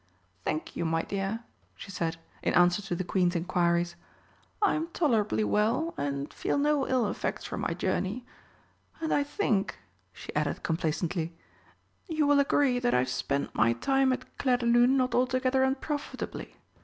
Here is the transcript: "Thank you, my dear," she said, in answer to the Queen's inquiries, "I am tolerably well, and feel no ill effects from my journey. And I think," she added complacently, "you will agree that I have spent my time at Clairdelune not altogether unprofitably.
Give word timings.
"Thank 0.43 0.75
you, 0.75 0.83
my 0.83 1.03
dear," 1.03 1.43
she 1.75 1.91
said, 1.91 2.17
in 2.41 2.55
answer 2.55 2.81
to 2.81 2.95
the 2.95 3.03
Queen's 3.03 3.35
inquiries, 3.35 3.95
"I 4.59 4.73
am 4.73 4.87
tolerably 4.93 5.43
well, 5.43 5.93
and 5.95 6.33
feel 6.33 6.57
no 6.57 6.87
ill 6.87 7.07
effects 7.07 7.45
from 7.45 7.61
my 7.61 7.75
journey. 7.75 8.25
And 8.99 9.13
I 9.13 9.23
think," 9.23 9.77
she 10.11 10.33
added 10.35 10.63
complacently, 10.63 11.35
"you 12.07 12.25
will 12.25 12.39
agree 12.39 12.79
that 12.79 12.95
I 12.95 12.99
have 13.05 13.09
spent 13.09 13.53
my 13.53 13.73
time 13.73 14.11
at 14.11 14.25
Clairdelune 14.39 14.97
not 14.97 15.13
altogether 15.13 15.61
unprofitably. 15.61 16.55